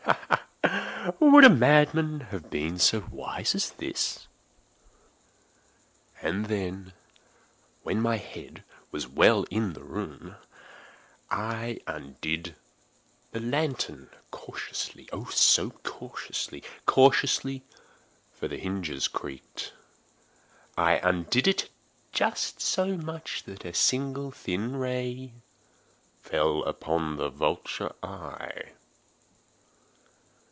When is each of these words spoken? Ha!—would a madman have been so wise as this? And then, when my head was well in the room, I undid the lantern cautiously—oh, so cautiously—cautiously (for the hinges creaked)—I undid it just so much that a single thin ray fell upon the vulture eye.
Ha!—would 1.23 1.43
a 1.45 1.49
madman 1.49 2.19
have 2.31 2.49
been 2.49 2.77
so 2.77 3.07
wise 3.11 3.55
as 3.55 3.71
this? 3.71 4.27
And 6.21 6.45
then, 6.45 6.93
when 7.83 8.01
my 8.01 8.17
head 8.17 8.63
was 8.91 9.07
well 9.07 9.43
in 9.51 9.73
the 9.73 9.83
room, 9.83 10.35
I 11.29 11.79
undid 11.87 12.55
the 13.31 13.39
lantern 13.39 14.09
cautiously—oh, 14.31 15.25
so 15.25 15.71
cautiously—cautiously 15.83 17.63
(for 18.33 18.47
the 18.47 18.57
hinges 18.57 19.07
creaked)—I 19.07 20.97
undid 20.97 21.47
it 21.47 21.69
just 22.11 22.61
so 22.61 22.97
much 22.97 23.43
that 23.43 23.65
a 23.65 23.73
single 23.73 24.31
thin 24.31 24.75
ray 24.75 25.33
fell 26.19 26.63
upon 26.65 27.15
the 27.17 27.29
vulture 27.29 27.93
eye. 28.03 28.73